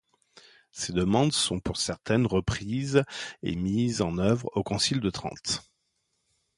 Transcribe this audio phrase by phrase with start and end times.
[0.71, 3.03] Ces demandes sont pour certaines reprises
[3.43, 5.69] et mises en œuvre au Concile de Trente.